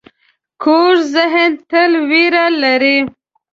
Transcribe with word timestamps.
کوږ 0.61 0.95
ذهن 1.13 1.51
تل 1.69 1.91
وېره 2.09 2.45
لري 2.61 2.97